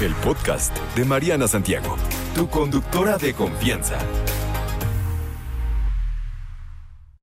el 0.00 0.14
podcast 0.14 0.76
de 0.94 1.04
Mariana 1.04 1.48
Santiago, 1.48 1.96
tu 2.32 2.48
conductora 2.48 3.18
de 3.18 3.34
confianza. 3.34 3.98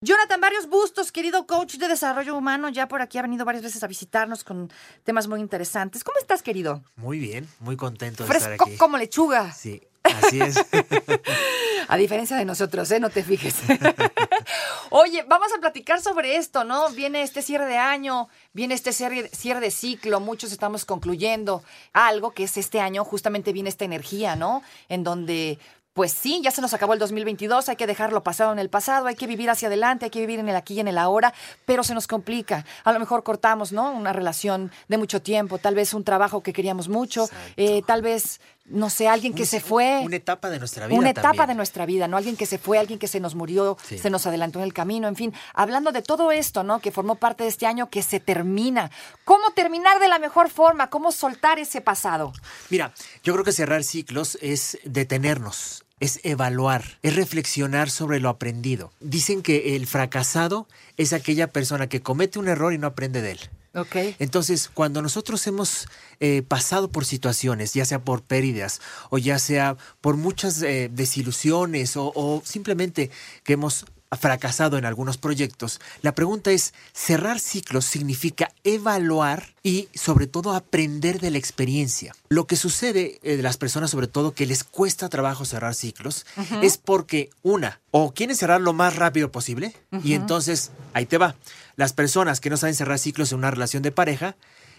Jonathan 0.02 0.42
Varios 0.42 0.68
Bustos, 0.68 1.12
querido 1.14 1.48
coach 1.48 1.76
de 1.76 1.88
desarrollo 1.88 2.36
humano, 2.36 2.68
ya 2.68 2.88
por 2.90 3.02
aquí 3.02 3.18
ha 3.18 3.22
venido 3.22 3.46
varias 3.46 3.64
veces 3.64 3.82
a 3.84 3.88
visitarnos 3.88 4.44
con 4.44 4.70
temas 5.06 5.28
muy 5.28 5.40
interesantes. 5.40 6.04
¿Cómo 6.04 6.20
estás, 6.20 6.44
querido? 6.44 6.84
Muy 6.98 7.18
bien, 7.18 7.48
muy 7.60 7.78
contento 7.78 8.24
de 8.24 8.30
Fresco 8.30 8.52
estar 8.52 8.68
aquí. 8.68 8.78
como 8.78 8.98
lechuga. 8.98 9.54
Sí, 9.54 9.82
así 10.04 10.42
es. 10.42 10.56
A 11.88 11.98
diferencia 11.98 12.38
de 12.38 12.46
nosotros, 12.46 12.90
¿eh? 12.92 13.00
No 13.00 13.10
te 13.10 13.24
fijes. 13.24 13.56
Oye, 14.90 15.26
vamos 15.28 15.50
a 15.56 15.60
platicar 15.60 16.02
sobre 16.02 16.38
esto, 16.38 16.64
¿no? 16.64 16.90
Viene 16.90 17.22
este 17.22 17.42
cierre 17.42 17.66
de 17.66 17.78
año, 17.78 18.30
viene 18.54 18.74
este 18.74 18.94
cierre, 18.94 19.30
cierre 19.30 19.60
de 19.60 19.72
ciclo, 19.72 20.20
muchos 20.20 20.52
estamos 20.52 20.86
concluyendo 20.86 21.64
algo 21.94 22.32
que 22.32 22.44
es 22.44 22.58
este 22.58 22.80
año, 22.80 23.04
justamente 23.04 23.54
viene 23.54 23.70
esta 23.70 23.86
energía, 23.86 24.36
¿no? 24.36 24.64
En 24.90 25.04
donde 25.04 25.60
pues 25.96 26.12
sí, 26.12 26.42
ya 26.44 26.52
se 26.52 26.62
nos 26.62 26.74
acabó 26.74 26.92
el 26.92 27.00
2022, 27.00 27.70
hay 27.70 27.78
que 27.78 27.88
dejarlo 27.88 28.22
pasado 28.22 28.52
en 28.52 28.60
el 28.60 28.70
pasado, 28.70 29.08
hay 29.08 29.16
que 29.16 29.28
vivir 29.28 29.50
hacia 29.50 29.70
adelante, 29.70 30.04
hay 30.04 30.12
que 30.12 30.20
vivir 30.20 30.40
en 30.40 30.50
el 30.50 30.56
aquí 30.58 30.74
y 30.74 30.82
en 30.82 30.90
el 30.90 30.98
ahora, 30.98 31.34
pero 31.66 31.86
se 31.86 31.94
nos 31.94 32.06
complica. 32.06 32.66
A 32.84 32.92
lo 32.92 33.00
mejor 33.00 33.24
cortamos, 33.24 33.72
¿no? 33.72 33.94
Una 33.94 34.12
relación 34.12 34.74
de 34.90 34.98
mucho 34.98 35.22
tiempo, 35.22 35.58
tal 35.58 35.74
vez 35.74 35.94
un 35.94 36.04
trabajo 36.04 36.44
que 36.44 36.52
queríamos 36.52 36.90
mucho, 36.90 37.30
eh, 37.56 37.82
tal 37.88 38.02
vez, 38.02 38.42
no 38.66 38.90
sé, 38.90 39.08
alguien 39.08 39.34
que 39.34 39.44
Un- 39.44 39.48
se 39.48 39.60
fue. 39.62 40.02
Una 40.04 40.16
etapa 40.16 40.50
de 40.50 40.58
nuestra 40.60 40.88
vida. 40.88 40.98
Una 40.98 41.12
etapa 41.12 41.30
también. 41.30 41.48
de 41.50 41.56
nuestra 41.56 41.86
vida, 41.86 42.08
¿no? 42.08 42.18
Alguien 42.18 42.36
que 42.36 42.46
se 42.46 42.58
fue, 42.58 42.80
alguien 42.80 42.98
que 43.00 43.08
se 43.08 43.20
nos 43.20 43.36
murió, 43.36 43.78
Sí. 43.88 43.98
se 44.00 44.10
nos 44.10 44.26
adelantó 44.26 44.60
en 44.60 44.66
el 44.66 44.74
camino, 44.74 45.08
en 45.08 45.16
fin. 45.16 45.34
Hablando 45.54 45.92
de 45.92 46.02
todo 46.02 46.32
esto, 46.32 46.64
¿no? 46.64 46.80
Que 46.80 46.92
formó 46.92 47.16
parte 47.16 47.44
de 47.44 47.50
este 47.50 47.68
año 47.68 47.90
que 47.90 48.02
se 48.02 48.20
termina. 48.20 48.90
¿Cómo 49.24 49.52
terminar 49.52 50.00
de 50.00 50.08
la 50.08 50.18
mejor 50.20 50.50
forma? 50.50 50.90
¿Cómo 50.90 51.12
soltar 51.12 51.60
ese 51.60 51.82
pasado? 51.82 52.34
Mira, 52.70 52.92
yo 53.24 53.34
creo 53.34 53.46
que 53.46 53.52
cerrar 53.52 53.84
ciclos 53.84 54.38
es 54.42 54.80
detenernos. 54.84 55.84
Es 56.02 56.20
evaluar, 56.24 56.84
es 57.04 57.16
reflexionar 57.16 57.90
sobre 57.90 58.20
lo 58.20 58.28
aprendido. 58.28 58.92
Dicen 59.00 59.42
que 59.42 59.78
el 59.78 59.88
fracasado 59.88 60.68
es 60.98 61.14
aquella 61.14 61.52
persona 61.54 61.88
que 61.88 62.02
comete 62.02 62.38
un 62.38 62.50
error 62.50 62.74
y 62.74 62.78
no 62.78 62.88
aprende 62.88 63.22
de 63.22 63.32
él. 63.32 63.40
Ok. 63.76 63.96
Entonces, 64.20 64.70
cuando 64.74 65.02
nosotros 65.02 65.46
hemos 65.48 65.88
eh, 66.22 66.44
pasado 66.48 66.90
por 66.90 67.04
situaciones, 67.04 67.74
ya 67.74 67.84
sea 67.84 68.00
por 68.00 68.24
pérdidas 68.24 68.80
o 69.10 69.18
ya 69.18 69.38
sea 69.38 69.76
por 70.00 70.16
muchas 70.16 70.62
eh, 70.62 70.90
desilusiones 70.92 71.98
o, 71.98 72.12
o 72.16 72.42
simplemente 72.46 73.12
que 73.44 73.54
hemos 73.54 73.86
fracasado 74.12 74.78
en 74.78 74.86
algunos 74.86 75.18
proyectos, 75.18 75.82
la 76.02 76.14
pregunta 76.14 76.52
es, 76.52 76.74
cerrar 76.94 77.40
ciclos 77.40 77.86
significa 77.86 78.52
evaluar 78.64 79.56
y 79.64 79.90
sobre 79.94 80.28
todo 80.28 80.54
aprender 80.54 81.20
de 81.20 81.32
la 81.32 81.38
experiencia. 81.38 82.14
Lo 82.30 82.48
que 82.48 82.56
sucede 82.56 83.20
eh, 83.24 83.38
de 83.38 83.44
las 83.44 83.58
personas 83.58 83.92
sobre 83.92 84.08
todo 84.08 84.34
que 84.34 84.46
les 84.46 84.64
cuesta 84.64 85.10
trabajo 85.10 85.46
cerrar 85.46 85.76
ciclos 85.76 86.26
es 86.62 86.78
porque 86.78 87.30
una, 87.44 87.82
o 87.92 88.14
quieren 88.14 88.36
cerrar 88.36 88.62
lo 88.62 88.74
más 88.74 88.96
rápido 88.96 89.32
posible 89.32 89.76
y 90.04 90.14
entonces 90.14 90.72
ahí 90.94 91.06
te 91.06 91.18
va. 91.18 91.36
Las 91.76 91.94
personas 91.94 92.40
que 92.40 92.50
no 92.50 92.58
saben 92.58 92.76
cerrar 92.76 93.00
ciclos 93.00 93.32
en 93.32 93.40
una 93.40 93.52
relación 93.52 93.84
de 93.84 93.92
pareja 93.92 94.36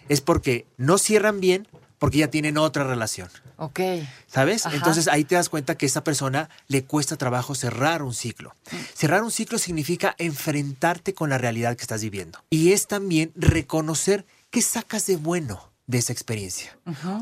es 0.08 0.20
porque 0.20 0.66
no 0.77 0.98
cierran 0.98 1.41
bien 1.41 1.69
porque 1.98 2.19
ya 2.19 2.28
tienen 2.28 2.58
otra 2.58 2.84
relación. 2.84 3.28
Ok. 3.56 3.80
¿Sabes? 4.27 4.66
Ajá. 4.66 4.77
Entonces 4.77 5.08
ahí 5.08 5.25
te 5.25 5.34
das 5.34 5.48
cuenta 5.48 5.77
que 5.77 5.86
a 5.86 5.89
esa 5.89 6.05
persona 6.05 6.48
le 6.69 6.84
cuesta 6.84 7.16
trabajo 7.16 7.55
cerrar 7.55 8.03
un 8.03 8.14
ciclo. 8.14 8.55
Cerrar 8.94 9.22
un 9.22 9.30
ciclo 9.30 9.58
significa 9.58 10.14
enfrentarte 10.19 11.14
con 11.14 11.30
la 11.30 11.38
realidad 11.38 11.77
que 11.77 11.83
estás 11.83 12.03
viviendo. 12.03 12.44
Y 12.50 12.72
es 12.72 12.86
también 12.86 13.33
reconocer 13.34 14.27
qué 14.50 14.62
sacas 14.62 15.06
de 15.06 15.16
bueno 15.16 15.70
de 15.86 15.98
esa 15.98 16.12
experiencia. 16.12 16.77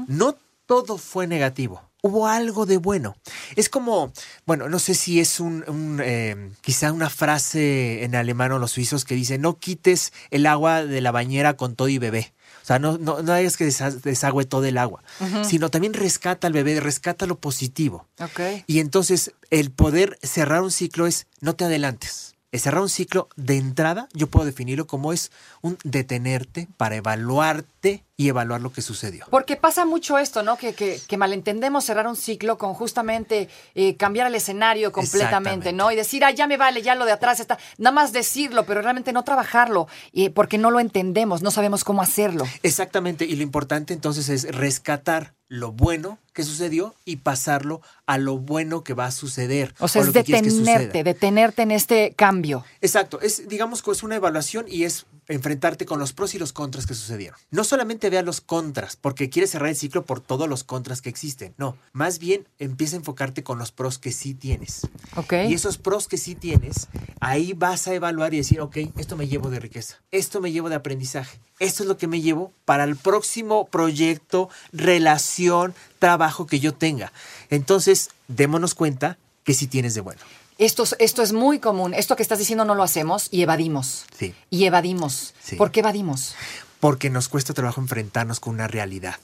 No 0.08 0.36
todo 0.66 0.98
fue 0.98 1.26
negativo. 1.26 1.82
Hubo 2.02 2.26
algo 2.26 2.66
de 2.66 2.76
bueno. 2.76 3.16
Es 3.56 3.70
como, 3.70 4.12
bueno, 4.44 4.68
no 4.68 4.78
sé 4.78 4.94
si 4.94 5.20
es 5.20 5.40
un, 5.40 5.64
un, 5.68 6.00
eh, 6.04 6.50
quizá 6.60 6.92
una 6.92 7.08
frase 7.08 8.04
en 8.04 8.14
alemán 8.14 8.52
o 8.52 8.58
los 8.58 8.72
suizos 8.72 9.06
que 9.06 9.14
dice, 9.14 9.38
no 9.38 9.58
quites 9.58 10.12
el 10.30 10.44
agua 10.46 10.84
de 10.84 11.00
la 11.00 11.12
bañera 11.12 11.56
con 11.56 11.76
todo 11.76 11.88
y 11.88 11.96
bebé. 11.96 12.34
O 12.64 12.66
sea, 12.66 12.78
no, 12.78 12.96
no, 12.96 13.20
no 13.20 13.32
hagas 13.34 13.58
que 13.58 13.66
desa- 13.68 13.90
desagüe 14.00 14.46
todo 14.46 14.64
el 14.64 14.78
agua, 14.78 15.02
sino 15.44 15.68
también 15.68 15.92
rescata 15.92 16.46
al 16.46 16.54
bebé, 16.54 16.80
rescata 16.80 17.26
lo 17.26 17.38
positivo. 17.38 18.06
Ok. 18.18 18.40
Y 18.66 18.78
entonces 18.78 19.32
el 19.50 19.70
poder 19.70 20.18
cerrar 20.22 20.62
un 20.62 20.70
ciclo 20.70 21.06
es 21.06 21.26
no 21.42 21.54
te 21.56 21.66
adelantes. 21.66 22.34
El 22.52 22.60
cerrar 22.60 22.80
un 22.82 22.88
ciclo 22.88 23.28
de 23.36 23.58
entrada, 23.58 24.08
yo 24.14 24.28
puedo 24.28 24.46
definirlo 24.46 24.86
como 24.86 25.12
es 25.12 25.30
un 25.60 25.76
detenerte 25.84 26.68
para 26.78 26.94
evaluarte 26.96 28.04
y 28.16 28.28
evaluar 28.28 28.60
lo 28.60 28.72
que 28.72 28.82
sucedió. 28.82 29.26
Porque 29.30 29.56
pasa 29.56 29.84
mucho 29.84 30.18
esto, 30.18 30.42
¿no? 30.42 30.56
Que, 30.56 30.74
que, 30.74 31.00
que 31.06 31.16
malentendemos 31.16 31.84
cerrar 31.84 32.06
un 32.06 32.16
ciclo 32.16 32.58
con 32.58 32.74
justamente 32.74 33.48
eh, 33.74 33.96
cambiar 33.96 34.28
el 34.28 34.34
escenario 34.34 34.92
completamente. 34.92 35.72
¿no? 35.72 35.90
Y 35.90 35.96
decir, 35.96 36.24
ah, 36.24 36.30
ya 36.30 36.46
me 36.46 36.56
vale, 36.56 36.82
ya 36.82 36.94
lo 36.94 37.04
de 37.04 37.12
atrás 37.12 37.40
está. 37.40 37.58
Nada 37.78 37.94
más 37.94 38.12
decirlo, 38.12 38.64
pero 38.66 38.82
realmente 38.82 39.12
no 39.12 39.24
trabajarlo, 39.24 39.88
eh, 40.12 40.30
porque 40.30 40.58
no 40.58 40.70
lo 40.70 40.80
entendemos, 40.80 41.42
no 41.42 41.50
sabemos 41.50 41.84
cómo 41.84 42.02
hacerlo. 42.02 42.44
Exactamente, 42.62 43.24
y 43.24 43.36
lo 43.36 43.42
importante 43.42 43.94
entonces 43.94 44.28
es 44.28 44.54
rescatar 44.54 45.34
lo 45.48 45.72
bueno 45.72 46.18
que 46.32 46.42
sucedió 46.42 46.94
y 47.04 47.16
pasarlo 47.16 47.80
a 48.06 48.18
lo 48.18 48.38
bueno 48.38 48.82
que 48.82 48.94
va 48.94 49.06
a 49.06 49.10
suceder. 49.10 49.74
O 49.78 49.88
sea, 49.88 50.02
es 50.02 50.12
detenerte, 50.12 51.04
detenerte 51.04 51.62
en 51.62 51.70
este 51.70 52.12
cambio. 52.16 52.64
Exacto, 52.80 53.20
es 53.20 53.46
digamos 53.48 53.82
que 53.82 53.92
es 53.92 54.02
una 54.02 54.16
evaluación 54.16 54.64
y 54.68 54.84
es 54.84 55.06
enfrentarte 55.28 55.86
con 55.86 55.98
los 55.98 56.12
pros 56.12 56.34
y 56.34 56.38
los 56.38 56.52
contras 56.52 56.86
que 56.86 56.94
sucedieron. 56.94 57.38
No 57.50 57.62
solamente 57.62 58.03
vea 58.10 58.22
los 58.22 58.40
contras, 58.40 58.96
porque 58.96 59.30
quieres 59.30 59.50
cerrar 59.50 59.68
el 59.70 59.76
ciclo 59.76 60.04
por 60.04 60.20
todos 60.20 60.48
los 60.48 60.64
contras 60.64 61.02
que 61.02 61.08
existen. 61.08 61.54
No, 61.58 61.76
más 61.92 62.18
bien 62.18 62.46
empieza 62.58 62.96
a 62.96 62.98
enfocarte 62.98 63.42
con 63.42 63.58
los 63.58 63.72
pros 63.72 63.98
que 63.98 64.12
sí 64.12 64.34
tienes. 64.34 64.82
¿Ok? 65.16 65.32
Y 65.48 65.54
esos 65.54 65.78
pros 65.78 66.08
que 66.08 66.16
sí 66.18 66.34
tienes, 66.34 66.88
ahí 67.20 67.52
vas 67.52 67.86
a 67.88 67.94
evaluar 67.94 68.34
y 68.34 68.38
decir, 68.38 68.60
ok, 68.60 68.76
esto 68.98 69.16
me 69.16 69.28
llevo 69.28 69.50
de 69.50 69.60
riqueza, 69.60 69.96
esto 70.10 70.40
me 70.40 70.52
llevo 70.52 70.68
de 70.68 70.74
aprendizaje, 70.76 71.38
esto 71.58 71.82
es 71.82 71.88
lo 71.88 71.96
que 71.98 72.06
me 72.06 72.20
llevo 72.20 72.52
para 72.64 72.84
el 72.84 72.96
próximo 72.96 73.66
proyecto, 73.66 74.48
relación, 74.72 75.74
trabajo 75.98 76.46
que 76.46 76.60
yo 76.60 76.72
tenga. 76.74 77.12
Entonces, 77.50 78.10
démonos 78.28 78.74
cuenta 78.74 79.18
que 79.44 79.54
sí 79.54 79.66
tienes 79.66 79.94
de 79.94 80.00
bueno. 80.00 80.20
Esto, 80.56 80.84
es- 80.84 80.94
esto 81.00 81.22
es 81.22 81.32
muy 81.32 81.58
común. 81.58 81.94
Esto 81.94 82.14
que 82.14 82.22
estás 82.22 82.38
diciendo 82.38 82.64
no 82.64 82.76
lo 82.76 82.84
hacemos 82.84 83.26
y 83.32 83.42
evadimos. 83.42 84.04
Sí. 84.16 84.32
Y 84.50 84.64
evadimos. 84.66 85.34
Sí. 85.42 85.56
¿Por 85.56 85.72
qué 85.72 85.80
evadimos? 85.80 86.36
Porque 86.84 87.08
nos 87.08 87.30
cuesta 87.30 87.54
trabajo 87.54 87.80
enfrentarnos 87.80 88.40
con 88.40 88.52
una 88.56 88.68
realidad 88.68 89.14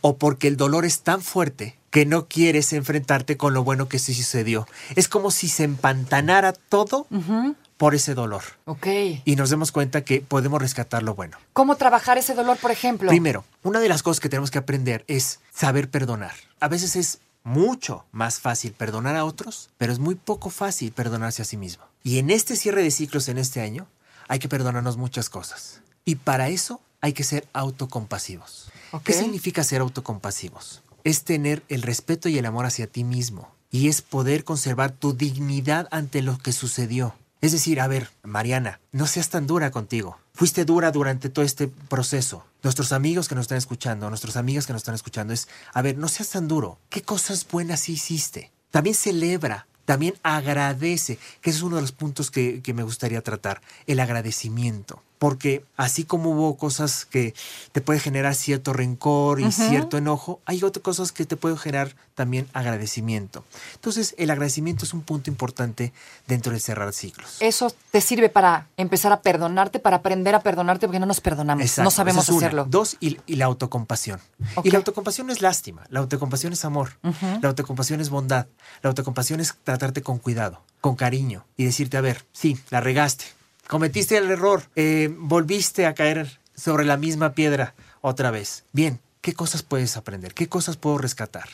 o 0.00 0.16
porque 0.16 0.48
el 0.48 0.56
dolor 0.56 0.86
es 0.86 1.02
tan 1.02 1.20
fuerte 1.20 1.76
que 1.90 2.06
no 2.06 2.28
quieres 2.28 2.72
enfrentarte 2.72 3.36
con 3.36 3.52
lo 3.52 3.62
bueno 3.62 3.88
que 3.90 3.98
sí 3.98 4.14
sucedió. 4.14 4.66
Es 4.96 5.06
como 5.06 5.30
si 5.30 5.48
se 5.48 5.64
empantanara 5.64 6.54
todo 6.54 7.06
por 7.76 7.94
ese 7.94 8.14
dolor 8.14 8.42
Ok. 8.64 8.86
y 9.26 9.36
nos 9.36 9.50
demos 9.50 9.70
cuenta 9.70 10.02
que 10.02 10.22
podemos 10.22 10.62
rescatar 10.62 11.02
lo 11.02 11.14
bueno. 11.14 11.36
¿Cómo 11.52 11.76
trabajar 11.76 12.16
ese 12.16 12.32
dolor, 12.32 12.56
por 12.56 12.70
ejemplo? 12.70 13.10
Primero, 13.10 13.44
una 13.64 13.80
de 13.80 13.90
las 13.90 14.02
cosas 14.02 14.20
que 14.20 14.30
tenemos 14.30 14.50
que 14.50 14.56
aprender 14.56 15.04
es 15.06 15.40
saber 15.52 15.90
perdonar. 15.90 16.32
A 16.58 16.68
veces 16.68 16.96
es 16.96 17.18
mucho 17.44 18.06
más 18.12 18.40
fácil 18.40 18.72
perdonar 18.72 19.16
a 19.16 19.26
otros, 19.26 19.68
pero 19.76 19.92
es 19.92 19.98
muy 19.98 20.14
poco 20.14 20.48
fácil 20.48 20.90
perdonarse 20.92 21.42
a 21.42 21.44
sí 21.44 21.58
mismo. 21.58 21.84
Y 22.02 22.16
en 22.18 22.30
este 22.30 22.56
cierre 22.56 22.82
de 22.82 22.90
ciclos 22.90 23.28
en 23.28 23.36
este 23.36 23.60
año, 23.60 23.88
hay 24.26 24.38
que 24.38 24.48
perdonarnos 24.48 24.96
muchas 24.96 25.28
cosas. 25.28 25.82
Y 26.06 26.14
para 26.14 26.48
eso 26.48 26.80
hay 27.00 27.12
que 27.12 27.24
ser 27.24 27.48
autocompasivos. 27.52 28.70
Ok. 28.92 29.04
¿Qué 29.04 29.12
significa 29.12 29.64
ser 29.64 29.80
autocompasivos? 29.80 30.82
Es 31.04 31.24
tener 31.24 31.62
el 31.68 31.82
respeto 31.82 32.28
y 32.28 32.38
el 32.38 32.46
amor 32.46 32.66
hacia 32.66 32.86
ti 32.86 33.04
mismo. 33.04 33.54
Y 33.70 33.88
es 33.88 34.02
poder 34.02 34.44
conservar 34.44 34.90
tu 34.92 35.14
dignidad 35.14 35.88
ante 35.90 36.22
lo 36.22 36.38
que 36.38 36.52
sucedió. 36.52 37.14
Es 37.40 37.52
decir, 37.52 37.80
a 37.80 37.86
ver, 37.86 38.10
Mariana, 38.22 38.80
no 38.92 39.06
seas 39.06 39.30
tan 39.30 39.46
dura 39.46 39.70
contigo. 39.70 40.18
Fuiste 40.34 40.64
dura 40.64 40.90
durante 40.90 41.30
todo 41.30 41.44
este 41.44 41.68
proceso. 41.68 42.44
Nuestros 42.62 42.92
amigos 42.92 43.28
que 43.28 43.34
nos 43.34 43.44
están 43.44 43.58
escuchando, 43.58 44.08
nuestras 44.08 44.36
amigas 44.36 44.66
que 44.66 44.72
nos 44.72 44.80
están 44.80 44.94
escuchando, 44.94 45.32
es, 45.32 45.48
a 45.72 45.80
ver, 45.80 45.96
no 45.96 46.08
seas 46.08 46.30
tan 46.30 46.48
duro. 46.48 46.78
¿Qué 46.90 47.02
cosas 47.02 47.46
buenas 47.50 47.88
hiciste? 47.88 48.50
También 48.70 48.94
celebra, 48.94 49.66
también 49.86 50.14
agradece, 50.22 51.18
que 51.40 51.50
ese 51.50 51.58
es 51.58 51.62
uno 51.62 51.76
de 51.76 51.82
los 51.82 51.92
puntos 51.92 52.30
que, 52.30 52.60
que 52.62 52.74
me 52.74 52.82
gustaría 52.82 53.22
tratar, 53.22 53.62
el 53.86 54.00
agradecimiento. 54.00 55.02
Porque 55.20 55.62
así 55.76 56.04
como 56.04 56.30
hubo 56.30 56.56
cosas 56.56 57.04
que 57.04 57.34
te 57.72 57.82
puede 57.82 58.00
generar 58.00 58.34
cierto 58.34 58.72
rencor 58.72 59.38
y 59.38 59.52
cierto 59.52 59.98
enojo, 59.98 60.40
hay 60.46 60.64
otras 60.64 60.82
cosas 60.82 61.12
que 61.12 61.26
te 61.26 61.36
pueden 61.36 61.58
generar 61.58 61.94
también 62.14 62.48
agradecimiento. 62.54 63.44
Entonces, 63.74 64.14
el 64.16 64.30
agradecimiento 64.30 64.86
es 64.86 64.94
un 64.94 65.02
punto 65.02 65.28
importante 65.28 65.92
dentro 66.26 66.54
de 66.54 66.58
cerrar 66.58 66.94
ciclos. 66.94 67.36
Eso 67.40 67.70
te 67.90 68.00
sirve 68.00 68.30
para 68.30 68.68
empezar 68.78 69.12
a 69.12 69.20
perdonarte, 69.20 69.78
para 69.78 69.96
aprender 69.96 70.34
a 70.34 70.40
perdonarte, 70.40 70.86
porque 70.86 70.98
no 70.98 71.04
nos 71.04 71.20
perdonamos, 71.20 71.64
Exacto, 71.64 71.84
no 71.84 71.90
sabemos 71.90 72.26
una. 72.30 72.38
hacerlo. 72.38 72.66
Dos, 72.66 72.96
y, 72.98 73.18
y 73.26 73.36
la 73.36 73.44
autocompasión. 73.44 74.20
Y 74.64 74.70
la 74.70 74.78
autocompasión 74.78 75.26
no 75.26 75.34
es 75.34 75.42
lástima, 75.42 75.82
la 75.90 76.00
autocompasión 76.00 76.54
es 76.54 76.64
amor, 76.64 76.92
la 77.42 77.48
autocompasión 77.50 78.00
es 78.00 78.08
bondad, 78.08 78.46
la 78.80 78.88
autocompasión 78.88 79.40
es 79.40 79.54
tratarte 79.64 80.02
con 80.02 80.18
cuidado, 80.18 80.62
con 80.80 80.96
cariño 80.96 81.44
y 81.58 81.64
decirte, 81.64 81.98
a 81.98 82.00
ver, 82.00 82.24
sí, 82.32 82.58
la 82.70 82.80
regaste, 82.80 83.26
cometiste 83.70 84.16
el 84.16 84.30
error, 84.30 84.64
eh, 84.74 85.14
volviste 85.16 85.86
a 85.86 85.94
caer 85.94 86.40
sobre 86.56 86.84
la 86.84 86.96
misma 86.96 87.34
piedra 87.34 87.74
otra 88.00 88.32
vez. 88.32 88.64
Bien, 88.72 88.98
¿qué 89.20 89.32
cosas 89.32 89.62
puedes 89.62 89.96
aprender? 89.96 90.34
¿Qué 90.34 90.48
cosas 90.48 90.76
puedo 90.76 90.98
rescatar? 90.98 91.48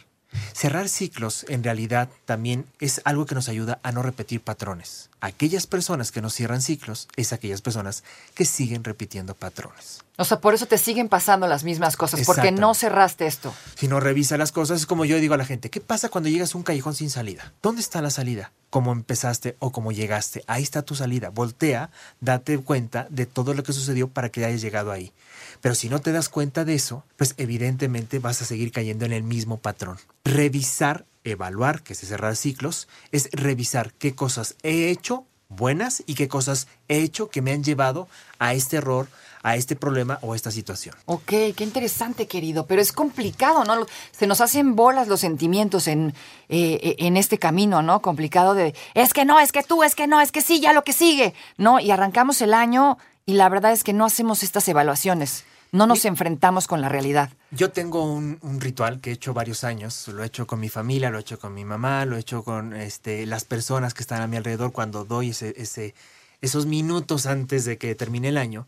Cerrar 0.52 0.88
ciclos 0.88 1.44
en 1.48 1.62
realidad 1.62 2.08
también 2.24 2.64
es 2.80 3.00
algo 3.04 3.26
que 3.26 3.34
nos 3.34 3.48
ayuda 3.48 3.78
a 3.82 3.92
no 3.92 4.02
repetir 4.02 4.40
patrones. 4.40 5.10
Aquellas 5.20 5.66
personas 5.66 6.10
que 6.10 6.22
no 6.22 6.30
cierran 6.30 6.62
ciclos 6.62 7.08
es 7.16 7.32
aquellas 7.32 7.60
personas 7.60 8.02
que 8.34 8.44
siguen 8.44 8.82
repitiendo 8.82 9.34
patrones. 9.34 10.02
O 10.16 10.24
sea, 10.24 10.40
por 10.40 10.54
eso 10.54 10.66
te 10.66 10.78
siguen 10.78 11.08
pasando 11.08 11.46
las 11.46 11.64
mismas 11.64 11.96
cosas, 11.96 12.22
porque 12.24 12.50
no 12.50 12.74
cerraste 12.74 13.26
esto. 13.26 13.54
Si 13.74 13.88
no 13.88 14.00
revisa 14.00 14.38
las 14.38 14.52
cosas, 14.52 14.80
es 14.80 14.86
como 14.86 15.04
yo 15.04 15.18
digo 15.18 15.34
a 15.34 15.38
la 15.38 15.44
gente, 15.44 15.68
¿qué 15.68 15.80
pasa 15.80 16.08
cuando 16.08 16.30
llegas 16.30 16.54
a 16.54 16.58
un 16.58 16.64
callejón 16.64 16.94
sin 16.94 17.10
salida? 17.10 17.52
¿Dónde 17.62 17.82
está 17.82 18.00
la 18.00 18.10
salida? 18.10 18.52
¿Cómo 18.76 18.92
empezaste 18.92 19.56
o 19.58 19.72
cómo 19.72 19.90
llegaste? 19.90 20.44
Ahí 20.46 20.62
está 20.62 20.82
tu 20.82 20.94
salida. 20.94 21.30
Voltea, 21.30 21.88
date 22.20 22.58
cuenta 22.58 23.06
de 23.08 23.24
todo 23.24 23.54
lo 23.54 23.62
que 23.62 23.72
sucedió 23.72 24.08
para 24.08 24.28
que 24.28 24.44
hayas 24.44 24.60
llegado 24.60 24.92
ahí. 24.92 25.14
Pero 25.62 25.74
si 25.74 25.88
no 25.88 26.02
te 26.02 26.12
das 26.12 26.28
cuenta 26.28 26.66
de 26.66 26.74
eso, 26.74 27.02
pues 27.16 27.32
evidentemente 27.38 28.18
vas 28.18 28.42
a 28.42 28.44
seguir 28.44 28.72
cayendo 28.72 29.06
en 29.06 29.14
el 29.14 29.22
mismo 29.22 29.56
patrón. 29.56 29.96
Revisar, 30.26 31.06
evaluar, 31.24 31.82
que 31.84 31.94
es 31.94 32.00
cerrar 32.00 32.36
ciclos, 32.36 32.86
es 33.12 33.30
revisar 33.32 33.94
qué 33.94 34.14
cosas 34.14 34.56
he 34.62 34.90
hecho 34.90 35.24
buenas 35.48 36.02
y 36.06 36.14
qué 36.14 36.28
cosas 36.28 36.68
he 36.88 36.98
hecho 36.98 37.30
que 37.30 37.40
me 37.40 37.52
han 37.52 37.64
llevado 37.64 38.08
a 38.38 38.52
este 38.52 38.76
error, 38.76 39.08
a 39.46 39.54
este 39.54 39.76
problema 39.76 40.18
o 40.22 40.32
a 40.32 40.36
esta 40.36 40.50
situación. 40.50 40.96
Ok, 41.04 41.28
qué 41.54 41.62
interesante, 41.62 42.26
querido, 42.26 42.66
pero 42.66 42.82
es 42.82 42.90
complicado, 42.90 43.62
¿no? 43.62 43.86
Se 44.10 44.26
nos 44.26 44.40
hacen 44.40 44.74
bolas 44.74 45.06
los 45.06 45.20
sentimientos 45.20 45.86
en, 45.86 46.14
eh, 46.48 46.96
en 46.98 47.16
este 47.16 47.38
camino, 47.38 47.80
¿no? 47.80 48.02
Complicado 48.02 48.54
de, 48.54 48.74
es 48.94 49.12
que 49.12 49.24
no, 49.24 49.38
es 49.38 49.52
que 49.52 49.62
tú, 49.62 49.84
es 49.84 49.94
que 49.94 50.08
no, 50.08 50.20
es 50.20 50.32
que 50.32 50.40
sí, 50.40 50.58
ya 50.58 50.72
lo 50.72 50.82
que 50.82 50.92
sigue, 50.92 51.32
¿no? 51.58 51.78
Y 51.78 51.92
arrancamos 51.92 52.42
el 52.42 52.54
año 52.54 52.98
y 53.24 53.34
la 53.34 53.48
verdad 53.48 53.70
es 53.70 53.84
que 53.84 53.92
no 53.92 54.04
hacemos 54.06 54.42
estas 54.42 54.66
evaluaciones. 54.66 55.44
No 55.70 55.86
nos 55.86 56.04
enfrentamos 56.06 56.66
con 56.66 56.80
la 56.80 56.88
realidad. 56.88 57.30
Yo 57.52 57.70
tengo 57.70 58.02
un, 58.02 58.40
ritual 58.58 59.00
que 59.00 59.10
he 59.10 59.12
hecho 59.12 59.32
varios 59.32 59.62
años. 59.62 60.08
Lo 60.08 60.24
he 60.24 60.26
hecho 60.26 60.48
con 60.48 60.58
mi 60.58 60.68
familia, 60.68 61.10
lo 61.10 61.18
he 61.18 61.20
hecho 61.20 61.38
con 61.38 61.54
mi 61.54 61.64
mamá, 61.64 62.04
lo 62.04 62.16
he 62.16 62.20
hecho 62.20 62.42
con 62.42 62.74
este, 62.74 63.26
las 63.26 63.44
personas 63.44 63.94
que 63.94 64.02
están 64.02 64.22
a 64.22 64.26
mi 64.26 64.36
alrededor 64.36 64.72
cuando 64.72 65.04
doy 65.04 65.30
ese, 65.30 65.54
ese, 65.56 65.94
esos 66.40 66.66
minutos 66.66 67.26
antes 67.26 67.64
de 67.64 67.78
que 67.78 67.94
termine 67.94 68.30
el 68.30 68.38
año. 68.38 68.66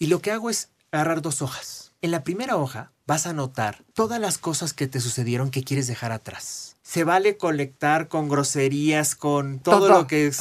Y 0.00 0.06
lo 0.06 0.22
que 0.22 0.30
hago 0.30 0.48
es 0.48 0.70
agarrar 0.92 1.20
dos 1.20 1.42
hojas. 1.42 1.92
En 2.00 2.10
la 2.10 2.24
primera 2.24 2.56
hoja 2.56 2.90
vas 3.06 3.26
a 3.26 3.30
anotar 3.30 3.84
todas 3.92 4.18
las 4.18 4.38
cosas 4.38 4.72
que 4.72 4.86
te 4.86 4.98
sucedieron 4.98 5.50
que 5.50 5.62
quieres 5.62 5.86
dejar 5.86 6.10
atrás. 6.10 6.76
Se 6.82 7.04
vale 7.04 7.36
colectar 7.36 8.08
con 8.08 8.30
groserías, 8.30 9.14
con 9.14 9.58
todo, 9.58 9.90
lo 9.90 10.06
que 10.06 10.26
es. 10.26 10.40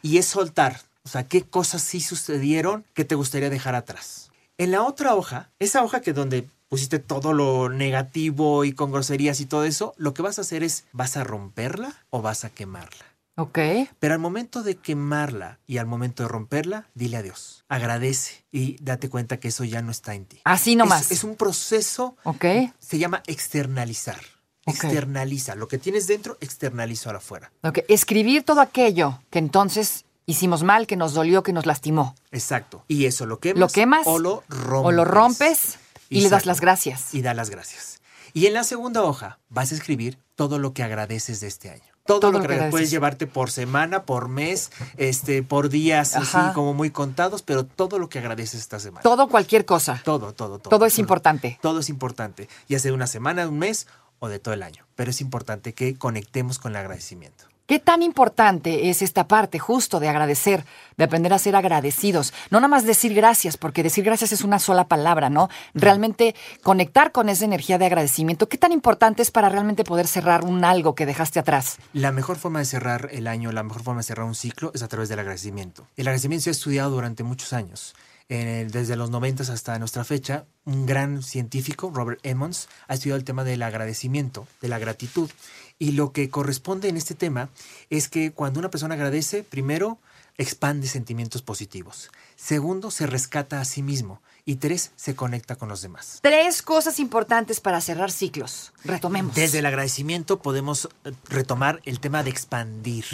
Y 0.00 0.16
es 0.16 0.24
soltar. 0.24 0.80
O 1.04 1.10
sea, 1.10 1.28
qué 1.28 1.42
cosas 1.42 1.82
sí 1.82 2.00
sucedieron 2.00 2.86
que 2.94 3.04
te 3.04 3.14
gustaría 3.14 3.50
dejar 3.50 3.74
atrás. 3.74 4.30
En 4.56 4.70
la 4.70 4.82
otra 4.82 5.14
hoja, 5.14 5.50
esa 5.58 5.84
hoja 5.84 6.00
que 6.00 6.14
donde 6.14 6.48
pusiste 6.70 6.98
todo 6.98 7.34
lo 7.34 7.68
negativo 7.68 8.64
y 8.64 8.72
con 8.72 8.92
groserías 8.92 9.40
y 9.40 9.46
todo 9.46 9.64
eso, 9.64 9.92
lo 9.98 10.14
que 10.14 10.22
vas 10.22 10.38
a 10.38 10.40
hacer 10.40 10.62
es, 10.62 10.84
¿vas 10.92 11.18
a 11.18 11.22
romperla 11.22 11.94
o 12.08 12.22
vas 12.22 12.46
a 12.46 12.50
quemarla? 12.50 13.04
Ok. 13.36 13.58
Pero 13.98 14.14
al 14.14 14.20
momento 14.20 14.62
de 14.62 14.76
quemarla 14.76 15.60
y 15.66 15.78
al 15.78 15.86
momento 15.86 16.22
de 16.22 16.28
romperla, 16.28 16.88
dile 16.94 17.18
adiós. 17.18 17.64
Agradece 17.68 18.44
y 18.50 18.82
date 18.82 19.10
cuenta 19.10 19.38
que 19.38 19.48
eso 19.48 19.64
ya 19.64 19.82
no 19.82 19.90
está 19.90 20.14
en 20.14 20.24
ti. 20.24 20.40
Así 20.44 20.74
nomás. 20.74 21.06
Es, 21.06 21.18
es 21.18 21.24
un 21.24 21.36
proceso. 21.36 22.16
Ok. 22.24 22.44
Se 22.78 22.98
llama 22.98 23.22
externalizar. 23.26 24.20
Externaliza. 24.64 25.54
Lo 25.54 25.68
que 25.68 25.78
tienes 25.78 26.06
dentro, 26.06 26.38
externaliza 26.40 27.10
afuera. 27.10 27.52
Ok. 27.62 27.80
Escribir 27.88 28.42
todo 28.42 28.60
aquello 28.60 29.20
que 29.30 29.38
entonces 29.38 30.06
hicimos 30.24 30.62
mal, 30.62 30.86
que 30.86 30.96
nos 30.96 31.12
dolió, 31.12 31.42
que 31.42 31.52
nos 31.52 31.66
lastimó. 31.66 32.14
Exacto. 32.32 32.84
Y 32.88 33.04
eso 33.04 33.26
lo 33.26 33.38
quemas. 33.38 33.60
Lo 33.60 33.68
quemas. 33.68 34.06
O 34.06 34.18
lo 34.18 34.42
rompes. 34.48 34.86
O 34.86 34.92
lo 34.92 35.04
rompes 35.04 35.78
y 36.08 36.22
le 36.22 36.30
das 36.30 36.46
las 36.46 36.60
gracias. 36.60 37.14
Y 37.14 37.22
da 37.22 37.34
las 37.34 37.50
gracias. 37.50 38.00
Y 38.32 38.46
en 38.46 38.54
la 38.54 38.64
segunda 38.64 39.02
hoja 39.02 39.38
vas 39.48 39.72
a 39.72 39.74
escribir 39.74 40.18
todo 40.34 40.58
lo 40.58 40.72
que 40.74 40.82
agradeces 40.82 41.40
de 41.40 41.46
este 41.46 41.70
año. 41.70 41.95
Todo, 42.06 42.32
lo, 42.32 42.40
que, 42.42 42.68
puedes 42.70 42.90
llevarte 42.90 43.26
por 43.26 43.50
semana, 43.50 44.04
por 44.04 44.28
mes, 44.28 44.70
este, 44.96 45.42
por 45.42 45.68
días, 45.68 46.16
así 46.16 46.38
como 46.54 46.74
muy 46.74 46.90
contados, 46.90 47.42
pero 47.42 47.64
todo 47.64 47.98
lo 47.98 48.08
que 48.08 48.18
agradeces 48.18 48.60
esta 48.60 48.78
semana. 48.78 49.02
Todo, 49.02 49.28
cualquier 49.28 49.64
cosa. 49.64 50.00
Todo, 50.04 50.32
todo, 50.32 50.58
todo. 50.58 50.70
Todo 50.70 50.86
es 50.86 50.98
importante. 50.98 51.58
Todo 51.60 51.80
es 51.80 51.88
importante, 51.88 52.48
ya 52.68 52.78
sea 52.78 52.90
de 52.90 52.94
una 52.94 53.06
semana, 53.06 53.48
un 53.48 53.58
mes 53.58 53.86
o 54.18 54.28
de 54.28 54.38
todo 54.38 54.54
el 54.54 54.62
año. 54.62 54.84
Pero 54.94 55.10
es 55.10 55.20
importante 55.20 55.74
que 55.74 55.96
conectemos 55.96 56.58
con 56.58 56.72
el 56.72 56.76
agradecimiento. 56.76 57.44
¿Qué 57.66 57.80
tan 57.80 58.00
importante 58.02 58.90
es 58.90 59.02
esta 59.02 59.26
parte 59.26 59.58
justo 59.58 59.98
de 59.98 60.08
agradecer, 60.08 60.64
de 60.96 61.02
aprender 61.02 61.32
a 61.32 61.38
ser 61.40 61.56
agradecidos? 61.56 62.32
No 62.50 62.58
nada 62.58 62.68
más 62.68 62.86
decir 62.86 63.12
gracias, 63.12 63.56
porque 63.56 63.82
decir 63.82 64.04
gracias 64.04 64.30
es 64.30 64.42
una 64.42 64.60
sola 64.60 64.86
palabra, 64.86 65.30
¿no? 65.30 65.48
Realmente 65.74 66.36
conectar 66.62 67.10
con 67.10 67.28
esa 67.28 67.44
energía 67.44 67.76
de 67.76 67.86
agradecimiento. 67.86 68.48
¿Qué 68.48 68.56
tan 68.56 68.70
importante 68.70 69.20
es 69.20 69.32
para 69.32 69.48
realmente 69.48 69.82
poder 69.82 70.06
cerrar 70.06 70.44
un 70.44 70.64
algo 70.64 70.94
que 70.94 71.06
dejaste 71.06 71.40
atrás? 71.40 71.78
La 71.92 72.12
mejor 72.12 72.36
forma 72.36 72.60
de 72.60 72.66
cerrar 72.66 73.08
el 73.10 73.26
año, 73.26 73.50
la 73.50 73.64
mejor 73.64 73.82
forma 73.82 73.98
de 73.98 74.04
cerrar 74.04 74.26
un 74.26 74.36
ciclo 74.36 74.70
es 74.72 74.84
a 74.84 74.88
través 74.88 75.08
del 75.08 75.18
agradecimiento. 75.18 75.88
El 75.96 76.06
agradecimiento 76.06 76.44
se 76.44 76.50
ha 76.50 76.52
estudiado 76.52 76.90
durante 76.90 77.24
muchos 77.24 77.52
años. 77.52 77.96
Desde 78.28 78.96
los 78.96 79.10
90 79.10 79.44
hasta 79.52 79.78
nuestra 79.78 80.04
fecha, 80.04 80.46
un 80.64 80.86
gran 80.86 81.22
científico, 81.22 81.92
Robert 81.94 82.20
Emmons, 82.24 82.68
ha 82.88 82.94
estudiado 82.94 83.18
el 83.18 83.24
tema 83.24 83.44
del 83.44 83.62
agradecimiento, 83.62 84.46
de 84.60 84.68
la 84.68 84.78
gratitud. 84.78 85.30
Y 85.78 85.92
lo 85.92 86.12
que 86.12 86.30
corresponde 86.30 86.88
en 86.88 86.96
este 86.96 87.14
tema 87.14 87.50
es 87.90 88.08
que 88.08 88.32
cuando 88.32 88.58
una 88.58 88.70
persona 88.70 88.94
agradece, 88.94 89.44
primero, 89.44 89.98
expande 90.38 90.88
sentimientos 90.88 91.42
positivos. 91.42 92.10
Segundo, 92.36 92.90
se 92.90 93.06
rescata 93.06 93.60
a 93.60 93.64
sí 93.64 93.82
mismo. 93.82 94.20
Y 94.44 94.56
tres, 94.56 94.92
se 94.96 95.16
conecta 95.16 95.56
con 95.56 95.68
los 95.68 95.82
demás. 95.82 96.20
Tres 96.22 96.62
cosas 96.62 97.00
importantes 97.00 97.60
para 97.60 97.80
cerrar 97.80 98.12
ciclos. 98.12 98.72
Retomemos. 98.84 99.34
Desde 99.34 99.58
el 99.58 99.66
agradecimiento 99.66 100.38
podemos 100.38 100.88
eh, 101.04 101.12
retomar 101.28 101.80
el 101.84 101.98
tema 101.98 102.22
de 102.22 102.30
expandir. 102.30 103.04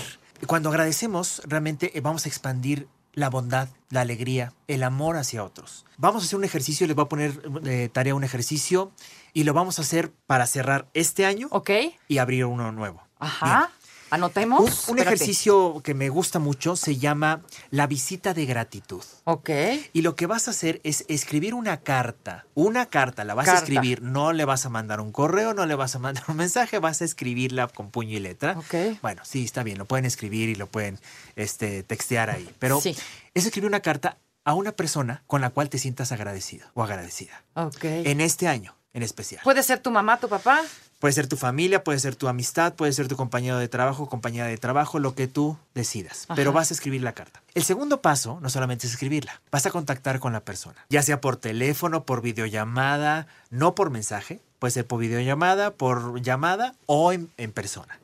Cuando 0.47 0.69
agradecemos, 0.69 1.41
realmente 1.47 1.97
eh, 1.97 2.01
vamos 2.01 2.27
a 2.27 2.29
expandir 2.29 2.87
la 3.15 3.29
bondad, 3.31 3.69
la 3.91 4.01
alegría, 4.01 4.53
el 4.69 4.83
amor 4.83 5.17
hacia 5.17 5.45
otros. 5.45 5.85
Vamos 5.99 6.23
a 6.23 6.27
hacer 6.27 6.39
un 6.39 6.45
ejercicio, 6.45 6.87
les 6.87 6.97
voy 6.97 7.05
a 7.05 7.09
poner 7.09 7.41
de 7.61 7.89
tarea 7.89 8.15
un 8.15 8.25
ejercicio 8.25 8.93
y 9.33 9.45
lo 9.45 9.53
vamos 9.53 9.79
a 9.79 9.83
hacer 9.83 10.11
para 10.27 10.47
cerrar 10.47 10.89
este 10.95 11.27
año 11.27 11.49
Ok. 11.51 11.71
y 12.09 12.19
abrir 12.19 12.45
uno 12.47 12.73
nuevo. 12.73 13.03
Ajá. 13.19 13.71
Anotemos. 14.13 14.89
Un, 14.89 14.99
ejercicio 14.99 15.81
que 15.83 15.95
me 15.95 16.11
gusta 16.11 16.39
mucho 16.39 16.77
se 16.77 16.99
llama 16.99 17.41
la 17.71 17.87
visita 17.87 18.35
de 18.35 18.45
gratitud. 18.45 19.03
Ok. 19.25 19.49
Y 19.95 20.03
lo 20.03 20.17
que 20.17 20.27
vas 20.27 20.49
a 20.49 20.51
hacer 20.51 20.83
es 20.85 21.07
escribir 21.09 21.55
una 21.55 21.79
carta. 21.79 22.45
Una 22.55 22.85
carta, 22.87 23.25
la 23.25 23.33
vas 23.33 23.49
a 23.49 23.55
escribir. 23.55 24.03
No 24.03 24.35
le 24.35 24.45
vas 24.45 24.67
a 24.67 24.69
mandar 24.69 25.01
un 25.01 25.13
correo, 25.13 25.55
no 25.55 25.65
le 25.65 25.75
vas 25.75 25.95
a 25.95 25.99
mandar 25.99 26.25
un 26.29 26.37
mensaje, 26.37 26.79
vas 26.79 27.01
a 27.01 27.07
escribirla 27.07 27.69
con 27.69 27.91
puño 27.91 28.17
y 28.19 28.21
letra. 28.21 28.59
Ok. 28.59 29.01
Bueno, 29.01 29.23
sí, 29.25 29.45
está 29.45 29.63
bien, 29.63 29.79
lo 29.79 29.87
pueden 29.87 30.05
escribir 30.05 30.51
y 30.51 30.57
lo 30.57 30.67
pueden 30.67 30.99
este, 31.35 31.83
textear 31.83 32.29
ahí. 32.29 32.49
Pero 32.59 32.83
es 32.85 33.47
escribir 33.47 33.67
una 33.67 33.81
carta 33.81 34.19
a 34.45 34.53
una 34.53 34.73
persona 34.73 35.23
con 35.27 35.41
la 35.41 35.49
cual 35.49 35.71
te 35.71 35.79
sientas 35.79 36.13
agradecido 36.13 36.69
o 36.75 36.83
agradecida. 36.83 37.43
Ok. 37.55 37.85
En 37.85 38.21
este 38.21 38.47
año 38.47 38.77
en 38.93 39.03
especial. 39.03 39.41
Puede 39.43 39.63
ser 39.63 39.81
tu 39.81 39.91
mamá, 39.91 40.19
tu 40.19 40.29
papá. 40.29 40.61
Puede 41.03 41.15
ser 41.15 41.27
tu 41.27 41.37
familia, 41.37 41.83
puede 41.83 41.99
ser 41.99 42.15
tu 42.15 42.29
amistad, 42.29 42.75
puede 42.75 42.93
ser 42.93 43.09
tu 43.09 43.17
compañero 43.17 43.59
de 43.59 43.67
trabajo, 43.67 44.09
compañera 44.09 44.47
de 44.47 44.57
trabajo, 44.57 45.01
lo 45.01 45.17
que 45.17 45.27
tú 45.27 45.57
decidas. 45.75 46.29
Pero 46.37 46.53
vas 46.53 46.71
a 46.71 46.75
escribir 46.75 47.03
la 47.03 47.13
carta. 47.13 47.43
El 47.55 47.65
segundo 47.65 48.01
paso 48.01 48.39
no 48.41 48.49
solamente 48.49 48.87
es 48.87 48.93
escribirla, 48.93 49.43
vas 49.51 49.67
a 49.67 49.73
contactar 49.73 50.21
con 50.21 50.33
la 50.33 50.45
persona, 50.45 50.77
ya 50.91 51.03
sea 51.03 51.21
por 51.21 51.39
teléfono, 51.39 52.05
por 52.05 52.23
videollamada, 52.23 53.27
no 53.51 53.75
por 53.75 53.91
mensaje, 53.91 54.41
puede 54.61 54.71
ser 54.71 54.87
por 54.87 55.01
videollamada, 55.01 55.73
por 55.73 56.23
llamada 56.23 56.77
o 56.87 57.13
en, 57.13 57.27
persona. 57.53 57.99